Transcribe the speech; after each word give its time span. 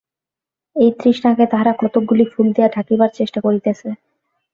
এই 0.75 0.89
তৃষ্ণাকে 0.99 1.45
তাহারা 1.51 1.73
কতকগুলি 1.81 2.25
ফুল 2.25 2.47
দিয়া 2.55 2.67
ঢাকিবার 2.67 3.09
চেষ্টা 3.13 3.39
করিতেছে। 3.41 3.87